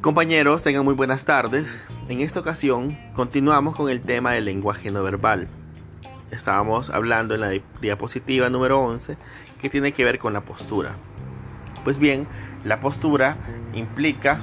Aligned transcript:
Compañeros, 0.00 0.62
tengan 0.62 0.86
muy 0.86 0.94
buenas 0.94 1.26
tardes. 1.26 1.66
En 2.08 2.22
esta 2.22 2.40
ocasión 2.40 2.98
continuamos 3.14 3.76
con 3.76 3.90
el 3.90 4.00
tema 4.00 4.32
del 4.32 4.46
lenguaje 4.46 4.90
no 4.90 5.02
verbal. 5.02 5.46
Estábamos 6.30 6.88
hablando 6.88 7.34
en 7.34 7.42
la 7.42 7.50
diapositiva 7.82 8.48
número 8.48 8.80
11 8.80 9.18
que 9.60 9.68
tiene 9.68 9.92
que 9.92 10.06
ver 10.06 10.18
con 10.18 10.32
la 10.32 10.40
postura. 10.40 10.92
Pues 11.84 11.98
bien, 11.98 12.26
la 12.64 12.80
postura 12.80 13.36
implica 13.74 14.40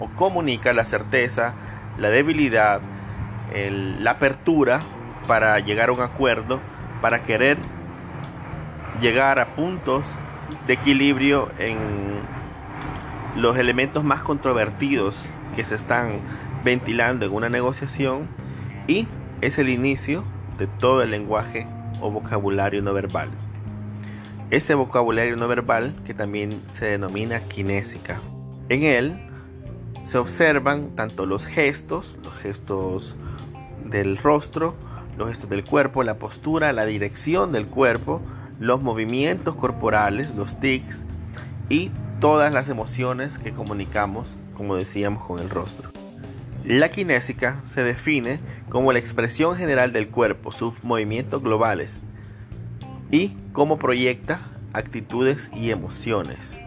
o 0.00 0.08
comunica 0.08 0.72
la 0.72 0.84
certeza, 0.84 1.54
la 1.98 2.10
debilidad, 2.10 2.80
la 3.54 4.10
apertura 4.10 4.80
para 5.28 5.60
llegar 5.60 5.90
a 5.90 5.92
un 5.92 6.00
acuerdo, 6.00 6.58
para 7.00 7.22
querer 7.22 7.58
llegar 9.00 9.38
a 9.38 9.54
puntos 9.54 10.04
de 10.66 10.72
equilibrio 10.72 11.48
en 11.60 11.78
los 13.36 13.58
elementos 13.58 14.02
más 14.02 14.22
controvertidos 14.22 15.14
que 15.54 15.64
se 15.64 15.74
están 15.74 16.20
ventilando 16.64 17.26
en 17.26 17.32
una 17.32 17.48
negociación 17.48 18.28
y 18.88 19.06
es 19.40 19.58
el 19.58 19.68
inicio 19.68 20.24
de 20.58 20.66
todo 20.66 21.02
el 21.02 21.10
lenguaje 21.10 21.66
o 22.00 22.10
vocabulario 22.10 22.82
no 22.82 22.94
verbal. 22.94 23.28
Ese 24.50 24.74
vocabulario 24.74 25.36
no 25.36 25.48
verbal 25.48 25.94
que 26.04 26.14
también 26.14 26.62
se 26.72 26.86
denomina 26.86 27.40
kinésica. 27.40 28.20
En 28.68 28.82
él 28.84 29.18
se 30.04 30.18
observan 30.18 30.90
tanto 30.94 31.26
los 31.26 31.44
gestos, 31.44 32.16
los 32.24 32.34
gestos 32.34 33.16
del 33.84 34.16
rostro, 34.16 34.74
los 35.18 35.28
gestos 35.28 35.50
del 35.50 35.64
cuerpo, 35.64 36.02
la 36.04 36.14
postura, 36.14 36.72
la 36.72 36.86
dirección 36.86 37.52
del 37.52 37.66
cuerpo, 37.66 38.22
los 38.60 38.80
movimientos 38.80 39.56
corporales, 39.56 40.34
los 40.34 40.58
tics 40.58 41.04
y 41.68 41.90
todas 42.20 42.52
las 42.52 42.68
emociones 42.68 43.38
que 43.38 43.52
comunicamos, 43.52 44.38
como 44.56 44.76
decíamos, 44.76 45.24
con 45.24 45.38
el 45.38 45.50
rostro. 45.50 45.90
La 46.64 46.90
kinésica 46.90 47.62
se 47.72 47.84
define 47.84 48.40
como 48.68 48.92
la 48.92 48.98
expresión 48.98 49.56
general 49.56 49.92
del 49.92 50.08
cuerpo, 50.08 50.50
sus 50.50 50.82
movimientos 50.82 51.42
globales 51.42 52.00
y 53.10 53.36
cómo 53.52 53.78
proyecta 53.78 54.40
actitudes 54.72 55.50
y 55.54 55.70
emociones. 55.70 56.58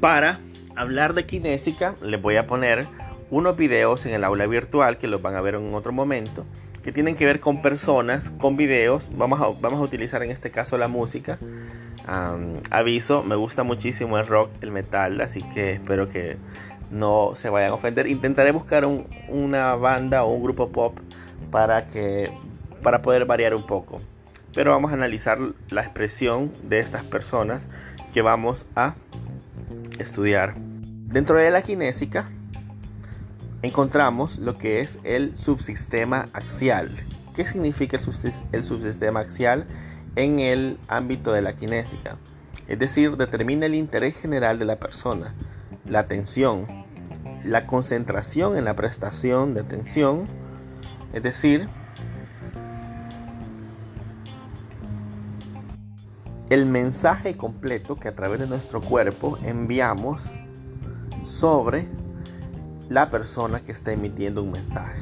Para 0.00 0.40
hablar 0.76 1.14
de 1.14 1.24
kinésica, 1.24 1.94
les 2.02 2.20
voy 2.20 2.36
a 2.36 2.46
poner 2.46 2.86
unos 3.30 3.56
videos 3.56 4.04
en 4.06 4.14
el 4.14 4.24
aula 4.24 4.46
virtual 4.46 4.98
que 4.98 5.06
los 5.06 5.22
van 5.22 5.34
a 5.34 5.40
ver 5.40 5.54
en 5.54 5.74
otro 5.74 5.92
momento, 5.92 6.44
que 6.82 6.92
tienen 6.92 7.16
que 7.16 7.24
ver 7.24 7.40
con 7.40 7.62
personas, 7.62 8.30
con 8.30 8.56
videos. 8.56 9.08
Vamos 9.16 9.40
a, 9.40 9.48
vamos 9.60 9.80
a 9.80 9.82
utilizar 9.82 10.22
en 10.22 10.30
este 10.30 10.50
caso 10.50 10.78
la 10.78 10.88
música 10.88 11.38
aviso, 12.70 13.22
me 13.22 13.36
gusta 13.36 13.62
muchísimo 13.62 14.18
el 14.18 14.26
rock, 14.26 14.50
el 14.62 14.70
metal, 14.70 15.20
así 15.20 15.42
que 15.54 15.72
espero 15.72 16.08
que 16.08 16.36
no 16.90 17.32
se 17.36 17.50
vayan 17.50 17.72
a 17.72 17.74
ofender. 17.74 18.06
Intentaré 18.06 18.52
buscar 18.52 18.86
una 19.28 19.74
banda 19.74 20.24
o 20.24 20.32
un 20.32 20.42
grupo 20.42 20.70
pop 20.70 20.98
para 21.50 21.88
que 21.88 22.30
para 22.82 23.02
poder 23.02 23.26
variar 23.26 23.54
un 23.54 23.66
poco. 23.66 24.00
Pero 24.54 24.70
vamos 24.70 24.90
a 24.90 24.94
analizar 24.94 25.38
la 25.70 25.82
expresión 25.82 26.52
de 26.62 26.80
estas 26.80 27.04
personas 27.04 27.66
que 28.14 28.22
vamos 28.22 28.66
a 28.74 28.94
estudiar. 29.98 30.54
Dentro 30.56 31.36
de 31.36 31.50
la 31.50 31.62
kinésica 31.62 32.30
encontramos 33.62 34.38
lo 34.38 34.56
que 34.56 34.80
es 34.80 34.98
el 35.04 35.36
subsistema 35.36 36.26
axial. 36.32 36.90
¿Qué 37.34 37.44
significa 37.44 37.98
el 38.52 38.64
subsistema 38.64 39.20
axial? 39.20 39.66
En 40.18 40.40
el 40.40 40.80
ámbito 40.88 41.32
de 41.32 41.42
la 41.42 41.54
kinésica, 41.54 42.16
es 42.66 42.76
decir, 42.76 43.16
determina 43.16 43.66
el 43.66 43.76
interés 43.76 44.20
general 44.20 44.58
de 44.58 44.64
la 44.64 44.80
persona, 44.80 45.32
la 45.86 46.00
atención, 46.00 46.66
la 47.44 47.68
concentración 47.68 48.56
en 48.56 48.64
la 48.64 48.74
prestación 48.74 49.54
de 49.54 49.60
atención, 49.60 50.24
es 51.12 51.22
decir, 51.22 51.68
el 56.50 56.66
mensaje 56.66 57.36
completo 57.36 57.94
que 57.94 58.08
a 58.08 58.16
través 58.16 58.40
de 58.40 58.48
nuestro 58.48 58.80
cuerpo 58.80 59.38
enviamos 59.44 60.32
sobre 61.24 61.86
la 62.88 63.08
persona 63.08 63.60
que 63.60 63.70
está 63.70 63.92
emitiendo 63.92 64.42
un 64.42 64.50
mensaje. 64.50 64.98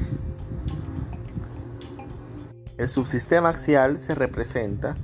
El 2.77 2.89
subsistema 2.89 3.49
axial 3.49 3.97
se 3.97 4.13
representa 4.13 4.95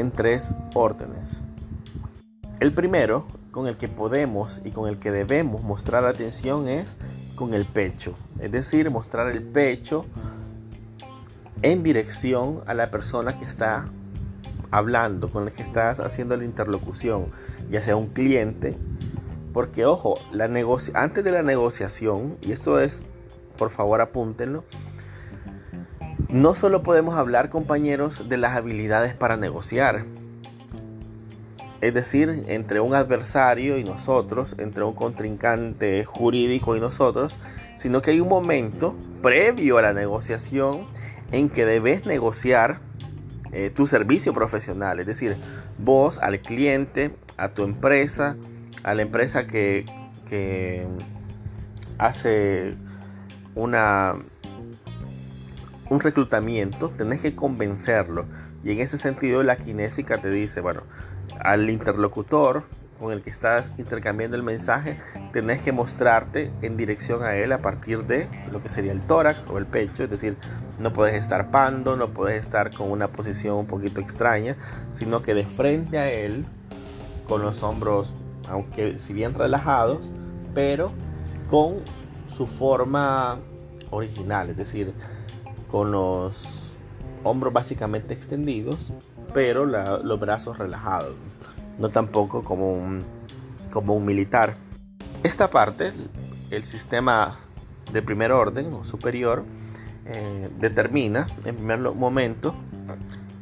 en 0.00 0.10
tres 0.10 0.54
órdenes. 0.74 1.42
El 2.58 2.72
primero, 2.72 3.26
con 3.50 3.66
el 3.66 3.76
que 3.76 3.86
podemos 3.86 4.62
y 4.64 4.70
con 4.70 4.88
el 4.88 4.98
que 4.98 5.10
debemos 5.10 5.62
mostrar 5.62 6.04
atención 6.04 6.68
es 6.68 6.96
con 7.36 7.52
el 7.54 7.66
pecho, 7.66 8.14
es 8.38 8.50
decir, 8.50 8.90
mostrar 8.90 9.28
el 9.28 9.42
pecho 9.42 10.06
en 11.62 11.82
dirección 11.82 12.62
a 12.66 12.74
la 12.74 12.90
persona 12.90 13.38
que 13.38 13.44
está 13.44 13.88
hablando, 14.70 15.30
con 15.30 15.44
la 15.44 15.50
que 15.50 15.62
estás 15.62 16.00
haciendo 16.00 16.36
la 16.36 16.44
interlocución, 16.44 17.26
ya 17.70 17.80
sea 17.80 17.96
un 17.96 18.08
cliente, 18.08 18.76
porque 19.52 19.84
ojo, 19.84 20.18
la 20.32 20.44
antes 20.94 21.24
de 21.24 21.30
la 21.30 21.42
negociación, 21.42 22.36
y 22.40 22.52
esto 22.52 22.80
es, 22.80 23.04
por 23.58 23.70
favor 23.70 24.00
apúntenlo, 24.00 24.64
no 26.32 26.54
solo 26.54 26.82
podemos 26.82 27.16
hablar, 27.16 27.50
compañeros, 27.50 28.28
de 28.28 28.36
las 28.36 28.56
habilidades 28.56 29.14
para 29.14 29.36
negociar, 29.36 30.04
es 31.80 31.94
decir, 31.94 32.44
entre 32.48 32.80
un 32.80 32.94
adversario 32.94 33.78
y 33.78 33.84
nosotros, 33.84 34.54
entre 34.58 34.84
un 34.84 34.94
contrincante 34.94 36.04
jurídico 36.04 36.76
y 36.76 36.80
nosotros, 36.80 37.38
sino 37.76 38.02
que 38.02 38.12
hay 38.12 38.20
un 38.20 38.28
momento 38.28 38.94
previo 39.22 39.78
a 39.78 39.82
la 39.82 39.92
negociación 39.92 40.86
en 41.32 41.48
que 41.48 41.64
debes 41.64 42.06
negociar 42.06 42.78
eh, 43.52 43.70
tu 43.74 43.86
servicio 43.86 44.34
profesional, 44.34 45.00
es 45.00 45.06
decir, 45.06 45.36
vos 45.78 46.18
al 46.18 46.40
cliente, 46.40 47.10
a 47.36 47.48
tu 47.48 47.64
empresa, 47.64 48.36
a 48.84 48.94
la 48.94 49.02
empresa 49.02 49.46
que, 49.46 49.86
que 50.28 50.86
hace 51.98 52.74
una 53.54 54.14
un 55.90 56.00
reclutamiento, 56.00 56.88
tenés 56.96 57.20
que 57.20 57.34
convencerlo. 57.34 58.24
Y 58.64 58.72
en 58.72 58.80
ese 58.80 58.96
sentido 58.96 59.42
la 59.42 59.56
kinésica 59.56 60.18
te 60.18 60.30
dice, 60.30 60.60
bueno, 60.60 60.82
al 61.40 61.68
interlocutor 61.68 62.64
con 62.98 63.12
el 63.12 63.22
que 63.22 63.30
estás 63.30 63.74
intercambiando 63.78 64.36
el 64.36 64.42
mensaje, 64.42 65.00
tenés 65.32 65.62
que 65.62 65.72
mostrarte 65.72 66.50
en 66.60 66.76
dirección 66.76 67.22
a 67.22 67.34
él 67.34 67.50
a 67.52 67.62
partir 67.62 68.04
de 68.04 68.28
lo 68.52 68.62
que 68.62 68.68
sería 68.68 68.92
el 68.92 69.00
tórax 69.00 69.46
o 69.46 69.56
el 69.56 69.66
pecho, 69.66 70.04
es 70.04 70.10
decir, 70.10 70.36
no 70.78 70.92
puedes 70.92 71.14
estar 71.14 71.50
pando, 71.50 71.96
no 71.96 72.10
puedes 72.10 72.40
estar 72.40 72.74
con 72.74 72.90
una 72.90 73.08
posición 73.08 73.56
un 73.56 73.66
poquito 73.66 74.00
extraña, 74.00 74.56
sino 74.92 75.22
que 75.22 75.32
de 75.32 75.46
frente 75.46 75.98
a 75.98 76.12
él, 76.12 76.44
con 77.26 77.40
los 77.40 77.62
hombros, 77.62 78.12
aunque 78.48 78.96
si 78.96 79.14
bien 79.14 79.32
relajados, 79.32 80.12
pero 80.54 80.92
con 81.48 81.76
su 82.28 82.46
forma 82.46 83.38
original, 83.90 84.50
es 84.50 84.56
decir, 84.58 84.92
con 85.70 85.92
los 85.92 86.70
hombros 87.24 87.52
básicamente 87.52 88.14
extendidos, 88.14 88.92
pero 89.32 89.66
los 89.66 90.20
brazos 90.20 90.58
relajados, 90.58 91.14
no 91.78 91.88
tampoco 91.88 92.42
como 92.42 92.72
un, 92.72 93.02
como 93.70 93.94
un 93.94 94.04
militar. 94.04 94.56
Esta 95.22 95.50
parte, 95.50 95.92
el 96.50 96.64
sistema 96.64 97.38
de 97.92 98.02
primer 98.02 98.32
orden 98.32 98.72
o 98.72 98.84
superior, 98.84 99.44
eh, 100.06 100.48
determina 100.58 101.26
en 101.44 101.56
primer 101.56 101.78
momento 101.78 102.54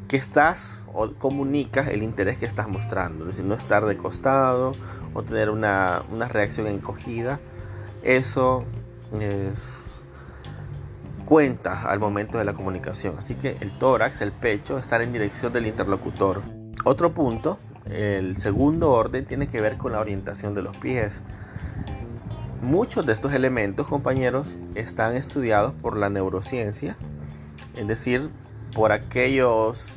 que 0.09 0.17
estás 0.17 0.83
o 0.93 1.13
comunicas 1.13 1.89
el 1.89 2.03
interés 2.03 2.39
que 2.39 2.47
estás 2.47 2.69
mostrando, 2.69 3.25
es 3.25 3.33
decir, 3.33 3.45
no 3.45 3.55
estar 3.55 3.85
de 3.87 3.97
costado 3.97 4.73
o 5.15 5.23
tener 5.23 5.51
una, 5.51 6.03
una 6.11 6.29
reacción 6.29 6.67
encogida. 6.67 7.41
Eso 8.03 8.65
es 9.21 9.81
cuenta 11.29 11.83
al 11.83 12.01
momento 12.01 12.39
de 12.39 12.45
la 12.45 12.55
comunicación. 12.55 13.17
Así 13.19 13.35
que 13.35 13.59
el 13.61 13.71
tórax, 13.71 14.23
el 14.23 14.33
pecho, 14.33 14.79
estar 14.79 15.03
en 15.03 15.13
dirección 15.13 15.53
del 15.53 15.67
interlocutor. 15.67 16.41
Otro 16.87 17.13
punto, 17.13 17.59
el 17.91 18.35
segundo 18.39 18.93
orden, 18.93 19.27
tiene 19.27 19.47
que 19.47 19.61
ver 19.61 19.77
con 19.77 19.93
la 19.93 20.01
orientación 20.01 20.55
de 20.55 20.63
los 20.63 20.75
pies. 20.79 21.21
Muchos 22.63 23.05
de 23.05 23.13
estos 23.13 23.35
elementos, 23.35 23.87
compañeros, 23.87 24.57
están 24.75 25.17
estudiados 25.17 25.75
por 25.75 25.99
la 25.99 26.09
neurociencia, 26.09 26.97
es 27.77 27.87
decir, 27.87 28.31
por 28.73 28.91
aquellos 28.91 29.97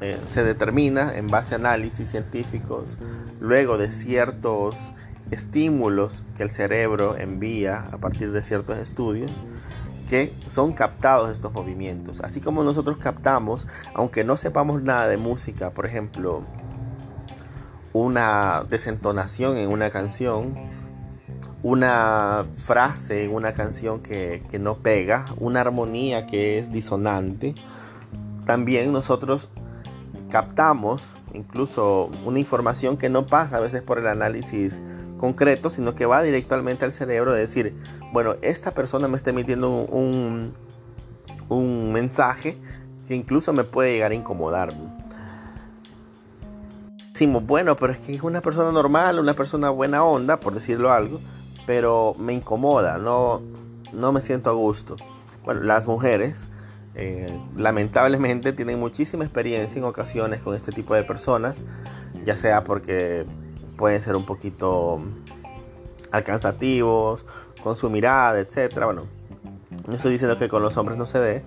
eh, 0.00 0.18
se 0.26 0.42
determina 0.42 1.14
en 1.18 1.26
base 1.26 1.54
a 1.54 1.58
análisis 1.58 2.08
científicos, 2.08 2.96
luego 3.40 3.76
de 3.76 3.92
ciertos 3.92 4.94
estímulos 5.30 6.22
que 6.38 6.44
el 6.44 6.50
cerebro 6.50 7.18
envía 7.18 7.86
a 7.92 7.98
partir 7.98 8.32
de 8.32 8.40
ciertos 8.42 8.78
estudios, 8.78 9.42
que 10.10 10.34
son 10.44 10.72
captados 10.72 11.30
estos 11.30 11.52
movimientos. 11.52 12.20
Así 12.20 12.40
como 12.40 12.64
nosotros 12.64 12.98
captamos, 12.98 13.68
aunque 13.94 14.24
no 14.24 14.36
sepamos 14.36 14.82
nada 14.82 15.06
de 15.06 15.16
música, 15.16 15.70
por 15.70 15.86
ejemplo, 15.86 16.42
una 17.92 18.64
desentonación 18.68 19.56
en 19.56 19.70
una 19.70 19.90
canción 19.90 20.68
una 21.62 22.46
frase, 22.54 23.28
una 23.28 23.52
canción 23.52 24.00
que, 24.00 24.42
que 24.50 24.58
no 24.58 24.78
pega, 24.78 25.26
una 25.38 25.60
armonía 25.60 26.26
que 26.26 26.58
es 26.58 26.72
disonante. 26.72 27.54
También 28.46 28.92
nosotros 28.92 29.50
captamos 30.30 31.10
incluso 31.34 32.10
una 32.24 32.38
información 32.38 32.96
que 32.96 33.10
no 33.10 33.26
pasa 33.26 33.58
a 33.58 33.60
veces 33.60 33.82
por 33.82 33.98
el 33.98 34.06
análisis 34.06 34.80
concreto, 35.20 35.68
sino 35.68 35.94
que 35.94 36.06
va 36.06 36.22
directamente 36.22 36.86
al 36.86 36.92
cerebro 36.92 37.32
de 37.32 37.40
decir, 37.40 37.74
bueno, 38.10 38.36
esta 38.40 38.70
persona 38.70 39.06
me 39.06 39.18
está 39.18 39.30
emitiendo 39.30 39.68
un, 39.70 40.54
un 41.50 41.92
mensaje 41.92 42.56
que 43.06 43.14
incluso 43.14 43.52
me 43.52 43.64
puede 43.64 43.92
llegar 43.92 44.12
a 44.12 44.14
incomodar. 44.14 44.72
Decimos, 47.12 47.44
bueno, 47.44 47.76
pero 47.76 47.92
es 47.92 47.98
que 47.98 48.14
es 48.14 48.22
una 48.22 48.40
persona 48.40 48.72
normal, 48.72 49.18
una 49.18 49.34
persona 49.34 49.68
buena 49.68 50.02
onda, 50.02 50.40
por 50.40 50.54
decirlo 50.54 50.90
algo, 50.90 51.20
pero 51.66 52.14
me 52.18 52.32
incomoda, 52.32 52.96
no, 52.96 53.42
no 53.92 54.12
me 54.12 54.22
siento 54.22 54.48
a 54.48 54.54
gusto. 54.54 54.96
Bueno, 55.44 55.60
las 55.64 55.86
mujeres 55.86 56.48
eh, 56.94 57.38
lamentablemente 57.56 58.54
tienen 58.54 58.80
muchísima 58.80 59.24
experiencia 59.24 59.78
en 59.78 59.84
ocasiones 59.84 60.40
con 60.40 60.54
este 60.54 60.72
tipo 60.72 60.94
de 60.94 61.04
personas, 61.04 61.62
ya 62.24 62.36
sea 62.36 62.64
porque 62.64 63.26
pueden 63.80 64.02
ser 64.02 64.14
un 64.14 64.26
poquito 64.26 65.00
alcanzativos, 66.12 67.24
con 67.62 67.76
su 67.76 67.88
mirada, 67.88 68.38
etc. 68.38 68.84
Bueno, 68.84 69.04
no 69.88 69.96
estoy 69.96 70.12
diciendo 70.12 70.36
que 70.36 70.50
con 70.50 70.62
los 70.62 70.76
hombres 70.76 70.98
no 70.98 71.06
se 71.06 71.18
dé, 71.18 71.42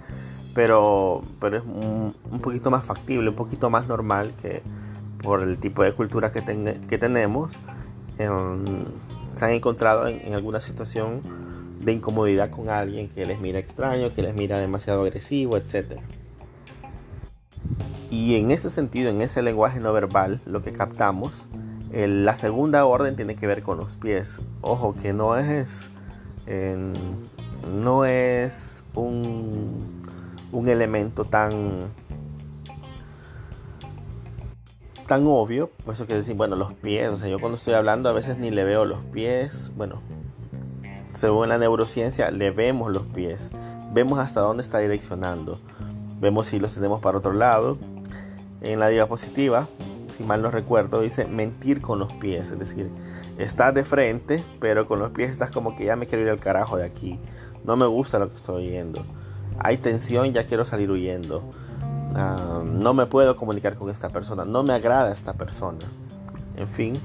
pero, 0.56 1.21
pero 1.39 1.57
es 1.57 1.63
un, 1.63 2.15
poquito 2.41 2.71
más 2.71 2.83
factible, 2.83 3.30
un 3.30 3.35
poquito 3.35 3.69
más 3.69 3.88
normal 3.88 4.33
que 4.41 4.63
por 5.21 5.44
el 5.44 5.59
tipo 5.59 5.83
de 5.83 5.94
cultura 5.94 6.31
que, 6.31 6.44
que 6.89 6.97
tenemos. 6.97 7.59
se 8.18 8.25
han 9.45 9.51
encontrado 9.51 10.07
en 10.07 10.33
alguna 10.33 10.59
situación 10.59 11.21
de 11.81 11.91
incomodidad 11.91 12.50
con 12.50 12.69
alguien 12.69 13.09
que 13.09 13.27
les 13.27 13.39
mira 13.39 13.59
extraño, 13.59 14.12
que 14.12 14.24
les 14.24 14.33
mira 14.33 14.57
demasiado 14.57 15.03
agresivo, 15.03 15.56
etc. 15.56 16.00
Y 18.09 18.38
en 18.38 18.50
ese 18.50 18.71
sentido, 18.71 19.12
en 19.12 19.21
ese 19.21 19.44
lenguaje 19.44 19.79
no 19.79 19.94
verbal, 19.94 20.41
lo 20.47 20.62
que 20.62 20.74
captamos, 20.74 21.47
la 21.93 22.35
segunda 22.35 22.85
orden 22.85 23.15
tiene 23.15 23.35
que 23.35 23.45
ver 23.45 23.61
con 23.61 23.77
los 23.77 23.97
pies. 23.97 24.41
Ojo, 24.61 24.95
que 24.95 25.13
no 25.13 25.37
es, 25.37 25.89
no 27.71 28.05
es 28.05 28.83
un, 28.95 30.01
elemento 30.67 31.25
tan 31.25 31.91
tan 35.07 35.25
obvio, 35.27 35.69
por 35.83 35.93
eso 35.93 36.07
que 36.07 36.15
decir, 36.15 36.35
bueno, 36.35 36.55
los 36.55 36.73
pies, 36.73 37.21
yo 37.21 37.39
cuando 37.39 37.57
estoy 37.57 37.73
hablando 37.73 38.09
a 38.09 38.13
veces 38.13 38.37
ni 38.37 38.49
le 38.49 38.63
veo 38.63 38.85
los 38.85 38.99
pies, 38.99 39.71
bueno, 39.75 40.01
según 41.11 41.49
la 41.49 41.57
neurociencia, 41.57 42.31
le 42.31 42.51
vemos 42.51 42.91
los 42.91 43.03
pies, 43.03 43.51
vemos 43.93 44.17
hasta 44.19 44.39
dónde 44.39 44.63
está 44.63 44.79
direccionando, 44.79 45.59
vemos 46.19 46.47
si 46.47 46.59
los 46.59 46.73
tenemos 46.73 47.01
para 47.01 47.17
otro 47.17 47.33
lado. 47.33 47.77
En 48.61 48.79
la 48.79 48.87
diapositiva, 48.87 49.67
si 50.13 50.24
mal 50.24 50.42
no 50.42 50.51
recuerdo, 50.51 51.01
dice 51.01 51.25
mentir 51.25 51.81
con 51.81 52.00
los 52.00 52.13
pies, 52.13 52.51
es 52.51 52.60
decir, 52.60 52.89
estás 53.38 53.74
de 53.74 53.83
frente, 53.83 54.44
pero 54.60 54.86
con 54.86 55.00
los 55.00 55.10
pies 55.12 55.31
estás 55.31 55.51
como 55.51 55.75
que 55.75 55.86
ya 55.86 55.95
me 55.95 56.06
quiero 56.06 56.24
ir 56.24 56.30
al 56.30 56.39
carajo 56.39 56.77
de 56.77 56.86
aquí, 56.86 57.19
no 57.65 57.75
me 57.75 57.86
gusta 57.86 58.19
lo 58.19 58.30
que 58.30 58.36
estoy 58.36 58.68
oyendo, 58.68 59.04
hay 59.60 59.77
tensión, 59.77 60.31
ya 60.31 60.45
quiero 60.45 60.65
salir 60.65 60.92
huyendo, 60.92 61.44
ah, 62.15 62.63
no 62.63 62.94
me 62.94 63.07
puedo 63.07 63.36
comunicar 63.36 63.75
con 63.75 63.89
esta 63.89 64.10
persona, 64.10 64.45
no 64.45 64.63
me 64.63 64.74
agrada 64.74 65.12
esta 65.12 65.33
persona, 65.33 65.80
en 66.57 66.68
fin, 66.68 67.00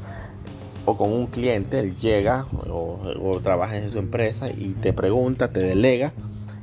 o 0.85 0.97
con 0.97 1.13
un 1.13 1.27
cliente, 1.27 1.81
él 1.81 1.97
llega 1.97 2.47
o, 2.69 3.01
o 3.23 3.41
trabaja 3.41 3.77
en 3.77 3.91
su 3.91 3.99
empresa 3.99 4.51
y 4.51 4.73
te 4.73 4.93
pregunta, 4.93 5.53
te 5.53 5.61
delega 5.61 6.13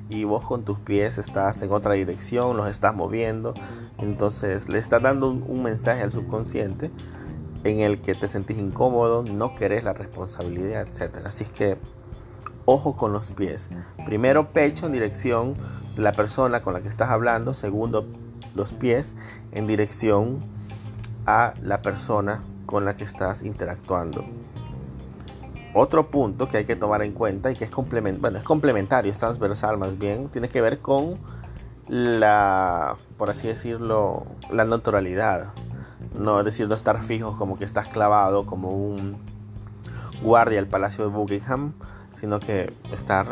y 0.09 0.23
vos 0.23 0.45
con 0.45 0.63
tus 0.63 0.79
pies 0.79 1.17
estás 1.17 1.61
en 1.61 1.71
otra 1.71 1.93
dirección, 1.93 2.57
los 2.57 2.67
estás 2.67 2.95
moviendo, 2.95 3.53
entonces 3.97 4.69
le 4.69 4.77
estás 4.77 5.01
dando 5.01 5.31
un, 5.31 5.63
mensaje 5.63 6.01
al 6.01 6.11
subconsciente 6.11 6.91
en 7.63 7.79
el 7.79 8.01
que 8.01 8.13
te 8.13 8.27
sentís 8.27 8.57
incómodo, 8.57 9.23
no 9.23 9.55
querés 9.55 9.83
la 9.83 9.93
responsabilidad, 9.93 10.87
etc. 10.87 11.25
Así 11.25 11.45
que 11.45 11.77
ojo 12.65 12.95
con 12.95 13.13
los 13.13 13.31
pies. 13.31 13.69
Primero 14.05 14.51
pecho 14.51 14.85
en 14.85 14.91
dirección 14.91 15.55
de 15.95 16.03
la 16.03 16.11
persona 16.11 16.61
con 16.61 16.73
la 16.73 16.81
que 16.81 16.87
estás 16.87 17.09
hablando, 17.09 17.53
segundo 17.53 18.05
los 18.53 18.73
pies 18.73 19.15
en 19.51 19.65
dirección 19.67 20.39
a 21.25 21.55
la 21.61 21.81
persona 21.81 22.43
con 22.65 22.85
la 22.85 22.95
que 22.95 23.03
estás 23.03 23.41
interactuando. 23.41 24.23
Otro 25.77 26.09
punto 26.09 26.47
que 26.47 26.55
hay 26.55 26.63
que 26.63 26.77
tomar 26.77 27.01
en 27.01 27.11
cuenta 27.11 27.51
y 27.51 27.53
que 27.53 27.65
es, 27.65 27.71
bueno, 27.71 28.37
es 28.37 28.45
complementario, 28.45 29.11
es 29.11 29.19
transversal 29.19 29.77
más 29.77 29.99
bien, 29.99 30.29
tiene 30.29 30.47
que 30.47 30.61
ver 30.61 30.79
con 30.79 31.17
la, 31.89 32.95
por 33.17 33.29
así 33.29 33.49
decirlo, 33.49 34.23
la 34.49 34.63
naturalidad. 34.63 35.53
No 36.17 36.39
es 36.39 36.45
decir, 36.45 36.69
no 36.69 36.75
estar 36.75 37.01
fijo 37.01 37.37
como 37.37 37.57
que 37.57 37.65
estás 37.65 37.89
clavado 37.89 38.45
como 38.45 38.69
un 38.69 39.17
guardia 40.23 40.59
del 40.59 40.67
Palacio 40.67 41.03
de 41.03 41.09
Buckingham, 41.09 41.73
sino 42.15 42.39
que 42.39 42.71
estar 42.93 43.27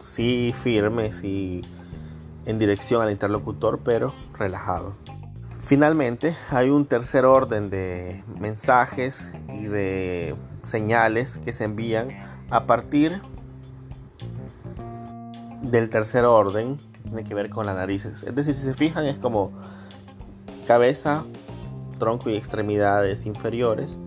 sí 0.00 0.52
firme, 0.60 1.12
sí 1.12 1.62
en 2.46 2.58
dirección 2.58 3.00
al 3.00 3.12
interlocutor, 3.12 3.78
pero 3.84 4.12
relajado. 4.36 4.96
Finalmente, 5.64 6.36
hay 6.50 6.68
un 6.68 6.84
tercer 6.84 7.24
orden 7.24 7.70
de 7.70 8.22
mensajes 8.38 9.30
y 9.48 9.64
de 9.64 10.36
señales 10.60 11.38
que 11.38 11.54
se 11.54 11.64
envían 11.64 12.10
a 12.50 12.66
partir 12.66 13.22
del 15.62 15.88
tercer 15.88 16.26
orden, 16.26 16.76
que 16.76 17.00
tiene 17.00 17.24
que 17.24 17.34
ver 17.34 17.48
con 17.48 17.64
las 17.64 17.76
narices. 17.76 18.24
Es 18.24 18.34
decir, 18.34 18.54
si 18.54 18.62
se 18.62 18.74
fijan, 18.74 19.06
es 19.06 19.16
como 19.16 19.52
cabeza, 20.66 21.24
tronco 21.98 22.28
y 22.28 22.36
extremidades 22.36 23.24
inferiores 23.24 23.98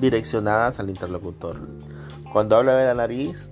direccionadas 0.00 0.80
al 0.80 0.88
interlocutor. 0.88 1.60
Cuando 2.32 2.56
habla 2.56 2.74
de 2.74 2.86
la 2.86 2.94
nariz, 2.94 3.50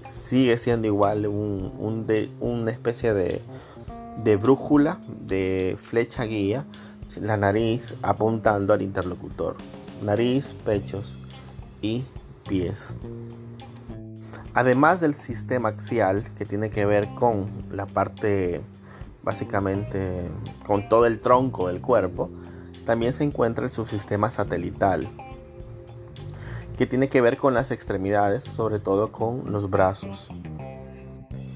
sigue 0.00 0.58
siendo 0.58 0.86
igual 0.86 1.26
un, 1.26 2.06
una 2.38 2.70
especie 2.70 3.14
de 3.14 3.42
de 4.22 4.36
brújula, 4.36 5.00
de 5.20 5.76
flecha 5.80 6.24
guía, 6.24 6.66
la 7.20 7.36
nariz 7.36 7.94
apuntando 8.02 8.72
al 8.72 8.82
interlocutor. 8.82 9.56
Nariz, 10.02 10.54
pechos 10.64 11.16
y 11.80 12.04
pies. 12.48 12.94
Además 14.54 15.00
del 15.00 15.14
sistema 15.14 15.70
axial 15.70 16.24
que 16.36 16.44
tiene 16.44 16.70
que 16.70 16.86
ver 16.86 17.08
con 17.14 17.50
la 17.70 17.86
parte 17.86 18.62
básicamente 19.22 20.30
con 20.64 20.88
todo 20.88 21.04
el 21.06 21.20
tronco 21.20 21.66
del 21.66 21.80
cuerpo, 21.80 22.30
también 22.84 23.12
se 23.12 23.24
encuentra 23.24 23.64
el 23.64 23.70
subsistema 23.70 24.30
satelital 24.30 25.08
que 26.78 26.86
tiene 26.86 27.08
que 27.08 27.20
ver 27.20 27.36
con 27.36 27.52
las 27.52 27.70
extremidades, 27.70 28.44
sobre 28.44 28.78
todo 28.78 29.10
con 29.10 29.50
los 29.50 29.68
brazos 29.68 30.28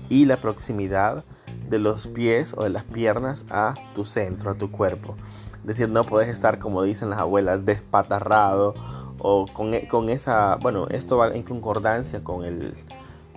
y 0.08 0.26
la 0.26 0.40
proximidad 0.40 1.24
de 1.70 1.78
los 1.78 2.08
pies 2.08 2.52
o 2.56 2.64
de 2.64 2.70
las 2.70 2.84
piernas 2.84 3.46
a 3.48 3.74
tu 3.94 4.04
centro, 4.04 4.50
a 4.50 4.54
tu 4.54 4.70
cuerpo. 4.70 5.14
Es 5.60 5.66
decir, 5.66 5.88
no 5.88 6.04
puedes 6.04 6.28
estar, 6.28 6.58
como 6.58 6.82
dicen 6.82 7.10
las 7.10 7.20
abuelas, 7.20 7.64
despatarrado 7.64 8.74
o 9.18 9.46
con, 9.46 9.74
e, 9.74 9.86
con 9.86 10.10
esa, 10.10 10.56
bueno, 10.56 10.88
esto 10.88 11.16
va 11.16 11.28
en 11.28 11.42
concordancia 11.42 12.24
con, 12.24 12.44
el, 12.44 12.74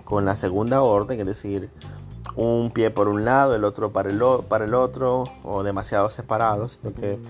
con 0.04 0.24
la 0.24 0.34
segunda 0.34 0.82
orden, 0.82 1.20
es 1.20 1.26
decir, 1.26 1.70
un 2.36 2.70
pie 2.72 2.90
por 2.90 3.08
un 3.08 3.24
lado, 3.24 3.54
el 3.54 3.64
otro 3.64 3.92
para 3.92 4.10
el, 4.10 4.20
para 4.48 4.64
el 4.64 4.74
otro, 4.74 5.24
o 5.44 5.62
demasiado 5.62 6.10
separados, 6.10 6.80
sino 6.80 6.94
que 6.94 7.20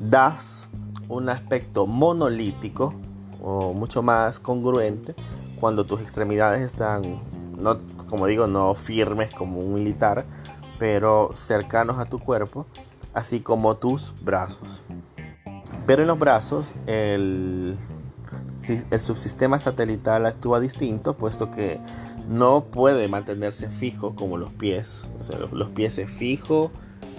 das 0.00 0.68
un 1.08 1.28
aspecto 1.28 1.86
monolítico 1.86 2.94
o 3.42 3.74
mucho 3.74 4.02
más 4.02 4.40
congruente 4.40 5.14
cuando 5.60 5.84
tus 5.84 6.00
extremidades 6.00 6.62
están 6.62 7.20
no, 7.58 7.78
como 8.14 8.28
digo, 8.28 8.46
no 8.46 8.76
firmes 8.76 9.34
como 9.34 9.58
un 9.58 9.74
militar, 9.74 10.24
pero 10.78 11.30
cercanos 11.34 11.98
a 11.98 12.04
tu 12.04 12.20
cuerpo, 12.20 12.64
así 13.12 13.40
como 13.40 13.76
tus 13.78 14.14
brazos. 14.22 14.84
Pero 15.84 16.02
en 16.02 16.06
los 16.06 16.16
brazos 16.16 16.74
el, 16.86 17.76
el 18.88 19.00
subsistema 19.00 19.58
satelital 19.58 20.26
actúa 20.26 20.60
distinto, 20.60 21.16
puesto 21.16 21.50
que 21.50 21.80
no 22.28 22.66
puede 22.66 23.08
mantenerse 23.08 23.68
fijo 23.68 24.14
como 24.14 24.38
los 24.38 24.52
pies. 24.52 25.08
los, 25.50 25.70
pies 25.70 25.94
se 25.94 26.06
fijo 26.06 26.70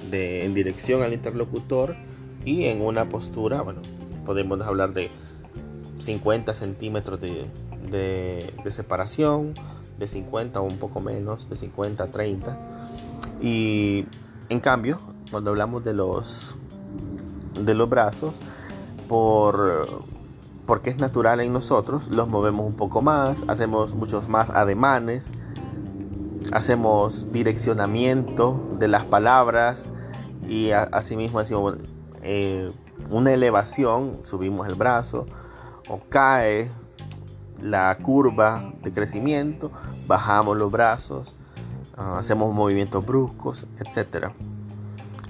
de, 0.10 0.46
en 0.46 0.54
dirección 0.54 1.04
al 1.04 1.12
interlocutor 1.12 1.98
y 2.46 2.68
en 2.68 2.82
una 2.82 3.10
postura, 3.10 3.62
bueno, 3.64 3.82
podemos 4.26 4.62
hablar 4.62 4.94
de 4.94 5.12
50 6.00 6.54
centímetros 6.54 7.20
de, 7.20 7.50
de 7.92 8.72
separación 8.72 9.54
de 9.98 10.08
50 10.08 10.60
o 10.60 10.64
un 10.64 10.78
poco 10.78 11.00
menos, 11.00 11.50
de 11.50 11.56
50 11.56 12.04
a 12.04 12.08
30. 12.08 12.58
Y 13.42 14.06
en 14.50 14.60
cambio, 14.60 15.00
cuando 15.32 15.52
hablamos 15.52 15.84
de 15.84 15.94
los, 15.94 16.56
de 17.60 17.74
los 17.74 17.90
brazos, 17.90 18.36
por 19.08 20.04
porque 20.66 20.90
es 20.90 20.98
natural 20.98 21.42
en 21.42 21.54
nosotros, 21.54 22.08
los 22.08 22.28
movemos 22.28 22.66
un 22.66 22.74
poco 22.74 23.02
más, 23.02 23.46
hacemos 23.48 23.94
muchos 23.94 24.28
más 24.28 24.50
ademanes, 24.50 25.30
hacemos 26.52 27.32
direccionamiento 27.32 28.68
de 28.80 28.88
las 28.88 29.04
palabras 29.04 29.88
y 30.48 30.72
asimismo 30.72 31.40
decimos 31.40 31.78
eh, 32.24 32.72
una 33.10 33.32
elevación, 33.32 34.20
subimos 34.24 34.68
el 34.68 34.76
brazo 34.76 35.28
o 35.88 36.00
cae 36.10 36.70
la 37.66 37.98
curva 37.98 38.72
de 38.84 38.94
crecimiento, 38.94 39.72
bajamos 40.08 40.56
los 40.56 40.72
brazos, 40.72 41.36
ah, 41.98 42.18
hacemos 42.20 42.54
movimientos 42.54 43.06
bruscos, 43.06 43.66
etc. 43.80 44.28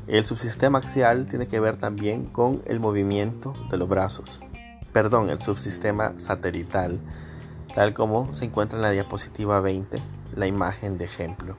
El 0.08 0.26
subsistema 0.26 0.80
axial 0.80 1.28
tiene 1.28 1.48
que 1.48 1.60
ver 1.60 1.78
también 1.78 2.26
con 2.26 2.62
el 2.66 2.80
movimiento 2.80 3.56
de 3.72 3.78
los 3.78 3.88
brazos. 3.88 4.42
Perdón, 4.92 5.30
el 5.30 5.42
subsistema 5.42 6.18
satelital, 6.18 7.00
tal 7.74 7.94
como 7.94 8.34
se 8.34 8.46
encuentra 8.46 8.78
en 8.78 8.84
la 8.84 8.92
diapositiva 8.92 9.60
20, 9.62 9.98
la 10.36 10.48
imagen 10.48 10.98
de 10.98 11.06
ejemplo. 11.06 11.56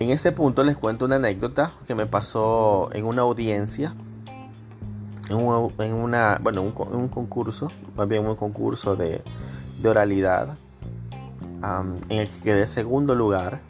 En 0.00 0.10
este 0.10 0.30
punto 0.32 0.62
les 0.62 0.76
cuento 0.76 1.04
una 1.04 1.16
anécdota 1.16 1.72
que 1.86 1.94
me 1.94 2.06
pasó 2.06 2.90
en 2.92 3.04
una 3.04 3.22
audiencia, 3.22 3.94
en, 5.28 5.36
una, 5.92 6.38
bueno, 6.40 6.62
un, 6.62 7.08
concurso, 7.08 7.70
más 7.96 8.08
bien 8.08 8.26
un 8.26 8.36
concurso 8.36 8.96
de, 8.96 9.22
oralidad, 9.86 10.56
en 12.08 12.18
el 12.18 12.28
que 12.28 12.40
quedé 12.42 12.66
segundo 12.66 13.14
lugar 13.14 13.60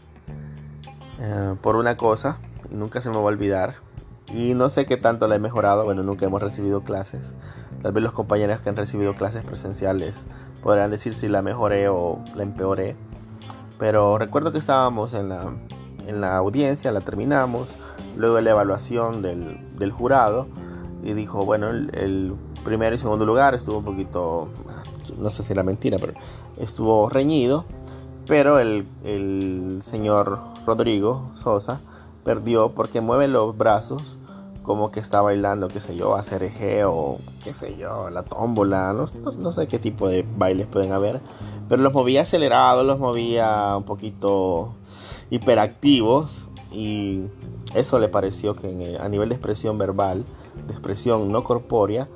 eh, 1.21 1.55
por 1.61 1.77
una 1.77 1.97
cosa 1.97 2.39
y 2.71 2.75
nunca 2.75 3.01
se 3.01 3.11
me 3.11 3.17
va 3.17 3.23
a 3.23 3.27
olvidar. 3.27 3.75
Y 4.33 4.53
no 4.55 4.69
sé 4.69 4.85
qué 4.85 4.99
tanto 4.99 5.27
la 5.27 5.37
he 5.37 5.39
mejorado, 5.39 5.85
bueno, 5.85 6.03
nunca 6.03 6.27
hemos 6.27 6.43
recibido 6.43 6.83
clases. 6.83 7.35
Tal 7.83 7.93
vez 7.93 8.03
los 8.03 8.13
compañeros 8.13 8.61
que 8.61 8.69
han 8.69 8.77
recibido 8.77 9.15
clases 9.15 9.43
presenciales 9.43 10.27
podrán 10.63 10.91
decir 10.91 11.15
si 11.15 11.29
la 11.29 11.41
mejoré 11.41 11.89
o 11.89 12.23
la 12.35 12.43
empeoré. 12.43 12.95
Pero 13.79 14.19
recuerdo 14.19 14.53
que 14.53 14.59
estábamos 14.59 15.15
en 15.15 15.31
la, 15.31 15.53
en 16.07 16.21
la 16.21 16.37
audiencia, 16.37 16.93
la 16.93 17.01
terminamos, 17.01 17.77
luego 18.17 18.37
de 18.37 18.43
la 18.43 18.51
evaluación 18.51 19.23
del, 19.23 19.57
del 19.79 19.93
jurado 19.93 20.47
y 21.03 21.13
dijo, 21.13 21.45
bueno, 21.45 21.71
el, 21.71 22.35
primero 22.65 22.95
y 22.95 22.99
segundo 22.99 23.25
lugar 23.25 23.55
estuvo 23.55 23.79
un 23.79 23.85
poquito, 23.85 24.49
no 25.19 25.31
sé 25.31 25.43
si 25.43 25.53
era 25.53 25.63
mentira, 25.63 25.99
pero 26.01 26.15
estuvo 26.59 27.09
reñido, 27.09 27.65
pero 28.27 28.59
el, 28.59 28.87
el 29.05 29.79
señor 29.83 30.41
Rodrigo 30.67 31.31
Sosa 31.35 31.81
perdió 32.25 32.75
porque 32.75 33.01
mueve 33.01 33.29
los 33.29 33.57
brazos 33.57 34.19
como 34.69 34.91
que 34.91 35.01
está 35.01 35.23
bailando, 35.23 35.69
qué 35.69 35.81
sé 35.81 35.97
yo, 35.97 36.15
a 36.15 36.21
o 36.87 37.19
qué 37.43 37.55
sé 37.55 37.79
yo, 37.79 38.11
la 38.11 38.23
tómbola, 38.23 38.93
no, 38.93 39.07
no, 39.39 39.53
sé 39.53 39.67
qué 39.67 39.79
tipo 39.79 40.09
de 40.09 40.27
bailes 40.37 40.67
pueden 40.67 40.93
haber, 40.93 41.23
pero 41.71 41.83
los 41.83 41.95
movía 41.95 42.21
acelerados, 42.21 42.87
los 42.87 42.99
movía 42.99 43.75
un 43.79 43.85
poquito 43.85 44.75
hiperactivos 45.31 46.49
y 46.71 47.23
eso 47.75 47.99
le 47.99 48.09
pareció 48.09 48.55
que 48.55 48.99
a 49.01 49.09
nivel 49.09 49.31
de 49.31 49.37
expresión 49.37 49.79
verbal, 49.79 50.27
de 50.67 50.73
expresión 50.75 51.33
no 51.33 51.45
corpórea, 51.45 52.07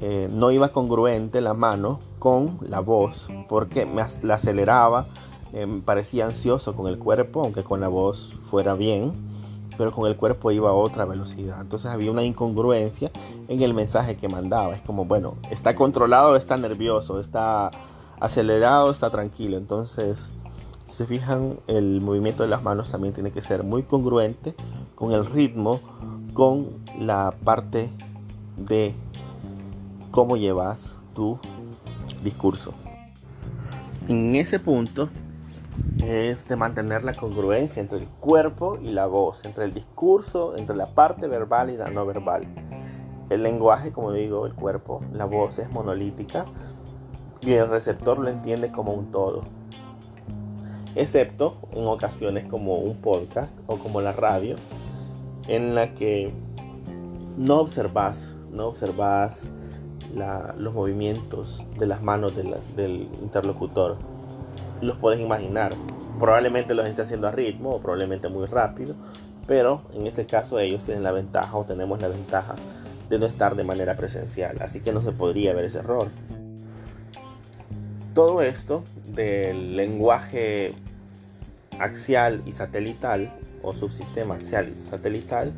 eh, 0.00 0.28
no 0.32 0.50
iba 0.50 0.68
congruente 0.68 1.40
la 1.40 1.54
mano 1.54 2.00
con 2.18 2.58
la 2.60 2.80
voz, 2.80 3.28
porque 3.48 3.86
me 3.86 4.02
la 4.22 4.34
aceleraba, 4.34 5.06
eh, 5.52 5.66
parecía 5.84 6.26
ansioso 6.26 6.74
con 6.74 6.86
el 6.86 6.98
cuerpo, 6.98 7.42
aunque 7.42 7.62
con 7.62 7.80
la 7.80 7.88
voz 7.88 8.32
fuera 8.50 8.74
bien 8.74 9.34
pero 9.76 9.92
con 9.92 10.06
el 10.06 10.16
cuerpo 10.16 10.50
iba 10.50 10.70
a 10.70 10.72
otra 10.72 11.04
velocidad. 11.04 11.60
Entonces 11.60 11.90
había 11.90 12.10
una 12.10 12.22
incongruencia 12.22 13.10
en 13.48 13.62
el 13.62 13.74
mensaje 13.74 14.16
que 14.16 14.28
mandaba. 14.28 14.74
Es 14.74 14.82
como, 14.82 15.04
bueno, 15.04 15.36
está 15.50 15.74
controlado, 15.74 16.36
está 16.36 16.56
nervioso, 16.56 17.20
está 17.20 17.70
acelerado, 18.20 18.90
está 18.90 19.10
tranquilo. 19.10 19.56
Entonces, 19.56 20.32
si 20.86 20.94
se 20.94 21.06
fijan, 21.06 21.58
el 21.66 22.00
movimiento 22.00 22.42
de 22.42 22.48
las 22.48 22.62
manos 22.62 22.90
también 22.90 23.14
tiene 23.14 23.30
que 23.30 23.40
ser 23.40 23.64
muy 23.64 23.82
congruente 23.82 24.54
con 24.94 25.12
el 25.12 25.26
ritmo, 25.26 25.80
con 26.32 26.68
la 26.98 27.34
parte 27.44 27.90
de 28.56 28.94
cómo 30.14 30.36
llevas 30.36 30.96
tu 31.12 31.40
discurso. 32.22 32.72
En 34.06 34.36
ese 34.36 34.60
punto 34.60 35.08
es 36.06 36.46
de 36.46 36.54
mantener 36.54 37.02
la 37.02 37.14
congruencia 37.14 37.82
entre 37.82 37.98
el 37.98 38.06
cuerpo 38.06 38.78
y 38.80 38.92
la 38.92 39.06
voz, 39.06 39.44
entre 39.44 39.64
el 39.64 39.74
discurso, 39.74 40.56
entre 40.56 40.76
la 40.76 40.86
parte 40.86 41.26
verbal 41.26 41.70
y 41.70 41.76
la 41.76 41.90
no 41.90 42.06
verbal. 42.06 42.46
El 43.28 43.42
lenguaje, 43.42 43.90
como 43.90 44.12
digo, 44.12 44.46
el 44.46 44.54
cuerpo, 44.54 45.00
la 45.12 45.24
voz 45.24 45.58
es 45.58 45.68
monolítica 45.72 46.46
y 47.40 47.54
el 47.54 47.68
receptor 47.68 48.20
lo 48.20 48.28
entiende 48.28 48.70
como 48.70 48.92
un 48.92 49.10
todo. 49.10 49.42
Excepto 50.94 51.56
en 51.72 51.88
ocasiones 51.88 52.44
como 52.44 52.78
un 52.78 52.98
podcast 52.98 53.58
o 53.66 53.78
como 53.78 54.00
la 54.00 54.12
radio, 54.12 54.54
en 55.48 55.74
la 55.74 55.92
que 55.94 56.32
no 57.36 57.58
observas, 57.58 58.32
no 58.52 58.68
observas 58.68 59.48
los 60.14 60.74
movimientos 60.74 61.62
de 61.78 61.86
las 61.86 62.02
manos 62.02 62.34
del 62.36 63.08
interlocutor 63.20 63.96
los 64.80 64.96
puedes 64.98 65.20
imaginar. 65.20 65.72
Probablemente 66.18 66.74
los 66.74 66.86
esté 66.86 67.02
haciendo 67.02 67.28
a 67.28 67.32
ritmo 67.32 67.70
o 67.70 67.80
probablemente 67.80 68.28
muy 68.28 68.46
rápido, 68.46 68.94
pero 69.46 69.82
en 69.92 70.06
ese 70.06 70.26
caso 70.26 70.58
ellos 70.58 70.84
tienen 70.84 71.02
la 71.02 71.12
ventaja 71.12 71.56
o 71.56 71.64
tenemos 71.64 72.00
la 72.00 72.08
ventaja 72.08 72.54
de 73.08 73.18
no 73.18 73.26
estar 73.26 73.56
de 73.56 73.64
manera 73.64 73.96
presencial, 73.96 74.56
así 74.62 74.80
que 74.80 74.92
no 74.92 75.02
se 75.02 75.12
podría 75.12 75.52
ver 75.54 75.64
ese 75.64 75.78
error. 75.78 76.08
Todo 78.14 78.42
esto 78.42 78.84
del 79.08 79.76
lenguaje 79.76 80.72
axial 81.78 82.42
y 82.46 82.52
satelital 82.52 83.32
o 83.62 83.72
subsistema 83.72 84.34
axial 84.34 84.70
y 84.72 84.76
satelital 84.76 85.52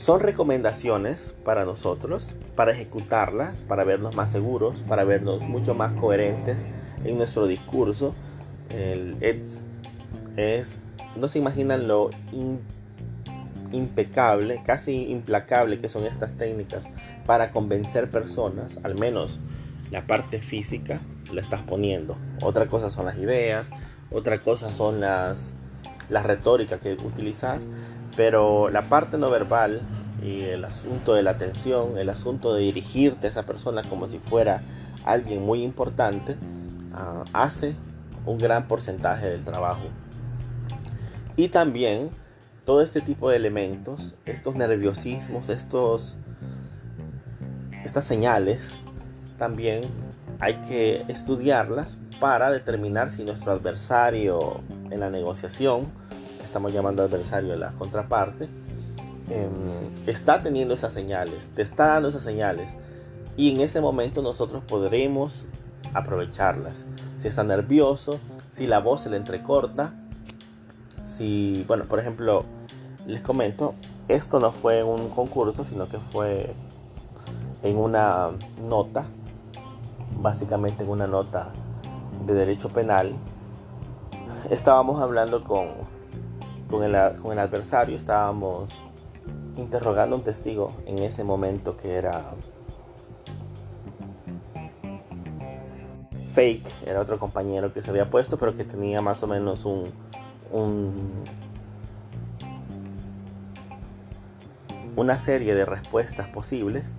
son 0.00 0.20
recomendaciones 0.20 1.34
para 1.44 1.66
nosotros, 1.66 2.34
para 2.56 2.72
ejecutarlas, 2.72 3.54
para 3.68 3.84
vernos 3.84 4.16
más 4.16 4.32
seguros, 4.32 4.78
para 4.88 5.04
vernos 5.04 5.42
mucho 5.42 5.74
más 5.74 5.92
coherentes 5.92 6.58
en 7.04 7.18
nuestro 7.18 7.46
discurso. 7.46 8.14
El 8.70 9.18
es, 10.36 10.84
no 11.16 11.28
se 11.28 11.38
imaginan 11.38 11.86
lo 11.86 12.08
impecable, 13.72 14.62
casi 14.64 15.10
implacable 15.10 15.80
que 15.80 15.90
son 15.90 16.06
estas 16.06 16.34
técnicas 16.34 16.86
para 17.26 17.50
convencer 17.50 18.08
personas, 18.08 18.78
al 18.82 18.98
menos 18.98 19.38
la 19.90 20.06
parte 20.06 20.40
física 20.40 20.98
la 21.30 21.42
estás 21.42 21.60
poniendo. 21.60 22.16
Otra 22.40 22.68
cosa 22.68 22.88
son 22.88 23.04
las 23.04 23.18
ideas, 23.18 23.70
otra 24.10 24.40
cosa 24.40 24.70
son 24.70 25.00
las, 25.00 25.52
las 26.08 26.24
retóricas 26.24 26.80
que 26.80 26.94
utilizas, 26.94 27.68
pero 28.20 28.68
la 28.68 28.82
parte 28.82 29.16
no 29.16 29.30
verbal 29.30 29.80
y 30.22 30.42
el 30.42 30.66
asunto 30.66 31.14
de 31.14 31.22
la 31.22 31.30
atención, 31.30 31.96
el 31.96 32.10
asunto 32.10 32.52
de 32.52 32.60
dirigirte 32.60 33.26
a 33.26 33.30
esa 33.30 33.44
persona 33.44 33.82
como 33.82 34.10
si 34.10 34.18
fuera 34.18 34.60
alguien 35.06 35.40
muy 35.40 35.62
importante, 35.62 36.36
Ah, 36.92 37.24
hace 37.32 37.76
un 38.26 38.38
gran 38.38 38.66
porcentaje 38.66 39.26
del 39.26 39.44
trabajo. 39.44 39.82
Y 41.36 41.48
también 41.48 42.10
todo 42.64 42.82
este 42.82 43.00
tipo 43.00 43.30
de 43.30 43.36
elementos, 43.36 44.16
estos 44.26 44.56
nerviosismos, 44.56 45.50
estos, 45.50 46.16
estas 47.84 48.04
señales, 48.04 48.74
también 49.38 49.82
hay 50.40 50.56
que 50.62 51.04
estudiarlas 51.08 51.96
para 52.18 52.50
determinar 52.50 53.08
si 53.08 53.24
nuestro 53.24 53.52
adversario 53.52 54.60
en 54.90 55.00
la 55.00 55.10
negociación, 55.10 55.86
estamos 56.50 56.72
llamando 56.72 57.04
adversario 57.04 57.54
a 57.54 57.56
la 57.56 57.70
contraparte, 57.70 58.48
em, 59.30 59.48
está 60.08 60.42
teniendo 60.42 60.74
esas 60.74 60.92
señales, 60.92 61.50
te 61.50 61.62
está 61.62 61.86
dando 61.86 62.08
esas 62.08 62.22
señales. 62.22 62.72
Y 63.36 63.54
en 63.54 63.60
ese 63.60 63.80
momento 63.80 64.20
nosotros 64.20 64.64
podremos 64.66 65.44
aprovecharlas. 65.94 66.84
Si 67.18 67.28
está 67.28 67.44
nervioso, 67.44 68.18
si 68.50 68.66
la 68.66 68.80
voz 68.80 69.02
se 69.02 69.10
le 69.10 69.16
entrecorta, 69.16 69.94
si, 71.04 71.64
bueno, 71.68 71.84
por 71.84 72.00
ejemplo, 72.00 72.44
les 73.06 73.22
comento, 73.22 73.74
esto 74.08 74.40
no 74.40 74.50
fue 74.50 74.82
un 74.82 75.08
concurso, 75.10 75.62
sino 75.62 75.88
que 75.88 75.98
fue 75.98 76.52
en 77.62 77.76
una 77.76 78.30
nota, 78.60 79.04
básicamente 80.20 80.82
en 80.82 80.90
una 80.90 81.06
nota 81.06 81.52
de 82.26 82.34
derecho 82.34 82.68
penal. 82.70 83.14
Estábamos 84.50 85.00
hablando 85.00 85.44
con, 85.44 85.68
con, 86.70 86.84
el, 86.84 86.94
adversario, 86.94 87.96
estábamos 87.96 88.70
interrogando 89.56 90.14
a 90.14 90.18
un 90.20 90.24
testigo 90.24 90.72
en 90.86 91.00
ese 91.00 91.24
momento 91.24 91.76
que 91.76 91.94
era 91.94 92.32
Fake 96.32 96.64
era 96.86 97.00
otro 97.00 97.18
compañero 97.18 97.72
que 97.72 97.82
se 97.82 97.90
había 97.90 98.08
puesto, 98.08 98.38
pero 98.38 98.56
que 98.56 98.64
tenía 98.64 99.02
más 99.02 99.22
o 99.24 99.26
menos 99.26 99.64
un, 99.64 99.92
una 104.94 105.18
serie 105.18 105.54
de 105.54 105.64
respuestas 105.64 106.28
posibles. 106.28 106.94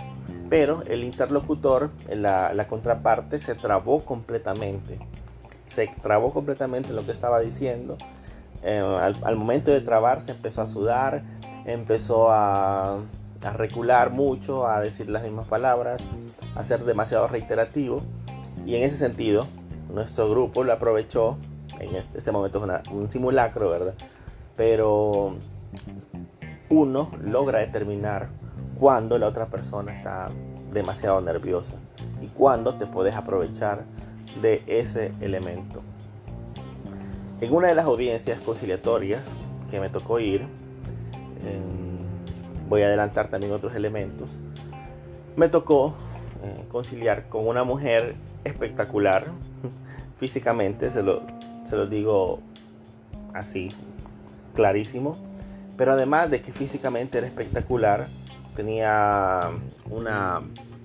pero 0.50 0.84
el 0.84 1.06
interlocutor, 1.06 1.92
la, 2.10 2.68
contraparte, 2.68 3.40
se 3.40 3.56
trabó 3.56 4.04
completamente. 4.04 5.00
Se 5.66 5.88
trabó 6.01 6.34
completamente 6.34 6.90
en 6.90 6.98
lo 6.98 7.06
que 7.06 7.13
estaba 7.13 7.40
diciendo. 7.40 7.98
Eh, 8.63 8.80
al, 8.80 9.36
momento 9.36 9.72
de 9.72 9.82
trabarse 9.82 10.32
empezó 10.32 10.62
a 10.62 10.68
sudar, 10.68 11.24
empezó 11.65 12.32
a, 12.32 13.00
recular 13.53 14.12
mucho, 14.12 14.68
a 14.68 14.80
decir 14.82 15.10
las 15.10 15.24
mismas 15.24 15.48
palabras, 15.48 16.03
a 16.56 16.63
ser 16.63 16.82
demasiado 16.82 17.27
reiterativo. 17.27 18.01
Y 18.65 18.75
en 18.75 18.84
ese 18.84 18.98
sentido, 18.98 19.48
nuestro 19.94 20.30
grupo 20.30 20.63
lo 20.63 20.74
aprovechó. 20.74 21.38
En 21.80 21.96
este, 21.96 22.20
este 22.20 22.32
momento 22.32 22.63
es 22.63 22.89
un 22.91 23.10
simulacro, 23.10 23.70
¿verdad? 23.70 23.96
Pero 24.56 25.36
uno 26.70 27.12
logra 27.22 27.60
determinar 27.60 28.30
cuando 28.80 29.18
la 29.18 29.27
otra 29.27 29.48
persona 29.48 29.94
está 29.94 30.30
demasiado 30.72 31.22
nerviosa 31.22 31.75
y 32.22 32.27
cuándo 32.27 32.75
te 32.75 32.86
puedes 32.86 33.15
aprovechar 33.15 33.84
de 34.41 34.63
ese 34.68 35.12
elemento. 35.20 35.82
En 37.42 37.54
una 37.54 37.68
de 37.68 37.76
las 37.76 37.86
audiencias 37.86 38.40
conciliatorias 38.40 39.36
que 39.70 39.80
me 39.80 39.90
tocó 39.90 40.20
ir, 40.20 40.46
voy 42.72 42.84
a 42.84 42.86
adelantar 42.86 43.28
también 43.28 43.52
otros 43.52 43.76
elementos, 43.76 44.30
me 45.36 45.50
tocó 45.50 45.96
eh, 46.44 46.66
conciliar 46.70 47.28
con 47.28 47.46
una 47.48 47.64
mujer 47.66 48.16
espectacular 48.46 49.26
físicamente, 50.20 50.90
se 50.90 51.04
lo, 51.04 51.24
se 51.66 51.76
lo 51.76 51.88
digo 51.88 52.40
así, 53.34 53.72
clarísimo, 54.56 55.18
pero 55.78 55.92
además 55.92 56.32
de 56.32 56.42
que 56.42 56.54
físicamente 56.54 57.18
era 57.18 57.28
espectacular, 57.28 58.08
tenía 58.56 59.50
una 59.90 60.42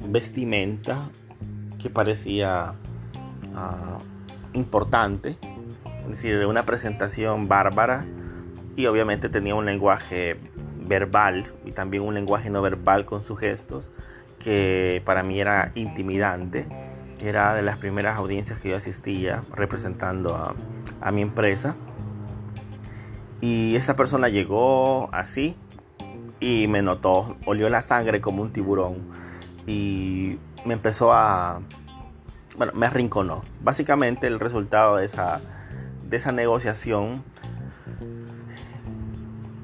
vestimenta 0.09 1.09
que 1.79 1.89
parecía 1.89 2.75
ah, 3.55 3.99
importante, 4.55 5.37
decir, 6.11 6.45
una 6.47 6.65
presentación 6.65 7.49
bárbara 7.49 8.07
y 8.77 8.87
obviamente 8.87 9.29
tenía 9.29 9.55
un 9.55 9.67
lenguaje 9.67 10.39
verbal 10.87 11.53
y 11.65 11.73
también 11.73 12.03
un 12.03 12.15
lenguaje 12.15 12.51
no 12.51 12.63
verbal 12.63 13.05
con 13.05 13.23
sus 13.23 13.39
gestos 13.39 13.91
que 14.39 15.03
para 15.05 15.23
mí 15.23 15.41
era 15.41 15.73
intimidante. 15.75 16.67
Era 17.23 17.55
de 17.55 17.63
las 17.63 17.79
primeras 17.79 18.17
audiencias 18.17 18.59
que 18.59 18.71
yo 18.71 18.77
asistía 18.77 19.43
representando 19.53 20.35
a, 20.35 20.55
a 21.01 21.13
mi 21.13 21.23
empresa. 21.23 21.75
Y 23.41 23.75
esa 23.77 23.97
persona 23.97 24.29
llegó 24.29 25.09
así, 25.13 25.57
y 26.41 26.67
me 26.69 26.83
notó, 26.83 27.37
olió 27.45 27.69
la 27.69 27.83
sangre 27.83 28.21
como 28.21 28.43
un 28.43 28.53
tiburón 28.53 28.97
y 29.67 30.39
me 30.65 30.75
empezó 30.75 31.13
a, 31.13 31.61
bueno, 32.57 32.73
me 32.75 32.87
arrinconó. 32.87 33.43
Básicamente 33.63 34.27
el 34.27 34.41
resultado 34.41 34.97
de 34.97 35.07
esa, 35.07 35.41
de 36.09 36.17
esa 36.17 36.33
negociación 36.33 37.23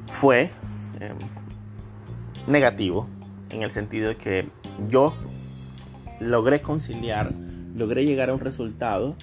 fue 0.09 0.51
em, 1.01 1.17
negativo 2.47 3.07
en 3.51 3.63
el 3.63 3.71
sentido 3.71 4.09
de 4.09 4.17
que 4.17 4.49
yo 4.89 5.15
logré 6.21 6.63
conciliar, 6.63 7.33
logré 7.77 8.05
llegar 8.05 8.31
a 8.31 8.35
un 8.35 8.41
resultado 8.41 9.17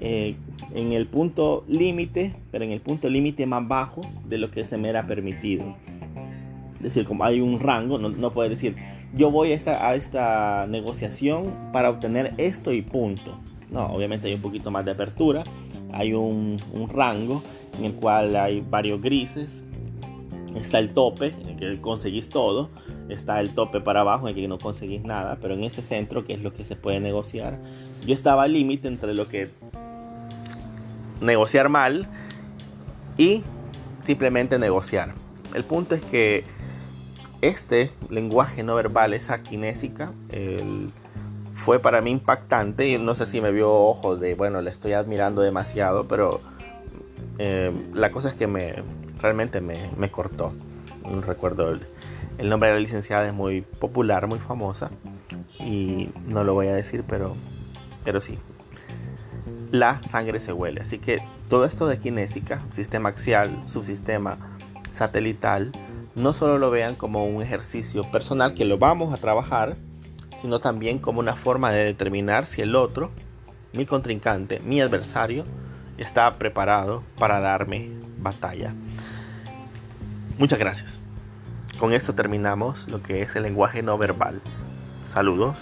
eh, 0.00 0.36
en 0.74 0.92
el 0.92 1.06
punto 1.06 1.64
límite, 1.68 2.34
pero 2.50 2.64
en 2.64 2.70
el 2.70 2.80
punto 2.80 3.08
límite 3.08 3.46
más 3.46 3.66
bajo 3.66 4.02
de 4.26 4.38
lo 4.38 4.50
que 4.50 4.64
se 4.64 4.76
me 4.76 4.88
era 4.88 5.06
permitido. 5.06 5.76
Es 6.74 6.82
decir, 6.82 7.04
como 7.06 7.24
hay 7.24 7.40
un 7.40 7.58
rango, 7.58 7.98
no, 7.98 8.10
no 8.10 8.32
puedes 8.32 8.50
decir, 8.50 8.76
yo 9.14 9.30
voy 9.30 9.52
a 9.52 9.54
esta, 9.54 9.88
a 9.88 9.94
esta 9.94 10.66
negociación 10.68 11.70
para 11.72 11.88
obtener 11.90 12.34
esto 12.36 12.72
y 12.72 12.82
punto. 12.82 13.38
No, 13.70 13.86
obviamente 13.86 14.28
hay 14.28 14.34
un 14.34 14.42
poquito 14.42 14.70
más 14.70 14.84
de 14.84 14.92
apertura, 14.92 15.42
hay 15.96 16.12
un, 16.12 16.56
un 16.72 16.88
rango 16.88 17.42
en 17.78 17.86
el 17.86 17.94
cual 17.94 18.36
hay 18.36 18.60
varios 18.60 19.00
grises, 19.00 19.64
está 20.54 20.78
el 20.78 20.90
tope, 20.90 21.34
en 21.42 21.48
el 21.48 21.56
que 21.56 21.80
conseguís 21.80 22.28
todo, 22.28 22.70
está 23.08 23.40
el 23.40 23.54
tope 23.54 23.80
para 23.80 24.00
abajo, 24.00 24.28
en 24.28 24.34
el 24.34 24.42
que 24.42 24.48
no 24.48 24.58
conseguís 24.58 25.02
nada, 25.04 25.38
pero 25.40 25.54
en 25.54 25.64
ese 25.64 25.82
centro, 25.82 26.24
que 26.24 26.34
es 26.34 26.42
lo 26.42 26.52
que 26.52 26.64
se 26.64 26.76
puede 26.76 27.00
negociar, 27.00 27.58
yo 28.06 28.14
estaba 28.14 28.44
al 28.44 28.52
límite 28.52 28.88
entre 28.88 29.14
lo 29.14 29.28
que 29.28 29.48
negociar 31.20 31.68
mal 31.68 32.06
y 33.16 33.42
simplemente 34.04 34.58
negociar. 34.58 35.14
El 35.54 35.64
punto 35.64 35.94
es 35.94 36.02
que 36.02 36.44
este 37.40 37.90
lenguaje 38.10 38.62
no 38.62 38.74
verbal, 38.74 39.14
esa 39.14 39.42
kinésica, 39.42 40.12
fue 41.66 41.80
para 41.80 42.00
mí 42.00 42.12
impactante 42.12 42.86
y 42.86 42.96
no 42.96 43.16
sé 43.16 43.26
si 43.26 43.40
me 43.40 43.50
vio 43.50 43.72
ojos 43.72 44.20
de, 44.20 44.36
bueno, 44.36 44.60
le 44.60 44.70
estoy 44.70 44.92
admirando 44.92 45.42
demasiado, 45.42 46.06
pero 46.06 46.40
eh, 47.38 47.72
la 47.92 48.12
cosa 48.12 48.28
es 48.28 48.36
que 48.36 48.46
me 48.46 48.84
realmente 49.20 49.60
me, 49.60 49.90
me 49.96 50.08
cortó. 50.08 50.52
Recuerdo 51.26 51.70
el, 51.70 51.80
el, 52.38 52.48
nombre 52.48 52.68
de 52.68 52.76
la 52.76 52.80
licenciada, 52.80 53.26
es 53.26 53.34
muy 53.34 53.62
popular, 53.62 54.28
muy 54.28 54.38
famosa 54.38 54.92
y 55.58 56.10
no 56.28 56.44
lo 56.44 56.54
voy 56.54 56.68
a 56.68 56.74
decir, 56.76 57.02
pero, 57.02 57.34
pero 58.04 58.20
sí. 58.20 58.38
La 59.72 60.00
sangre 60.04 60.38
se 60.38 60.52
huele, 60.52 60.82
así 60.82 61.00
que 61.00 61.18
todo 61.48 61.64
esto 61.64 61.88
de 61.88 61.98
kinésica, 61.98 62.60
sistema 62.70 63.08
axial, 63.08 63.66
subsistema 63.66 64.56
satelital, 64.92 65.72
no 66.14 66.32
solo 66.32 66.58
lo 66.58 66.70
vean 66.70 66.94
como 66.94 67.26
un 67.26 67.42
ejercicio 67.42 68.08
personal 68.12 68.54
que 68.54 68.64
lo 68.64 68.78
vamos 68.78 69.12
a 69.12 69.16
trabajar, 69.16 69.74
sino 70.40 70.60
también 70.60 70.98
como 70.98 71.20
una 71.20 71.34
forma 71.34 71.72
de 71.72 71.84
determinar 71.84 72.46
si 72.46 72.62
el 72.62 72.76
otro, 72.76 73.10
mi 73.72 73.86
contrincante, 73.86 74.60
mi 74.60 74.80
adversario, 74.80 75.44
está 75.98 76.30
preparado 76.38 77.02
para 77.18 77.40
darme 77.40 77.90
batalla. 78.18 78.74
Muchas 80.38 80.58
gracias. 80.58 81.00
Con 81.78 81.92
esto 81.92 82.14
terminamos 82.14 82.90
lo 82.90 83.02
que 83.02 83.22
es 83.22 83.36
el 83.36 83.42
lenguaje 83.42 83.82
no 83.82 83.98
verbal. 83.98 84.40
Saludos. 85.12 85.58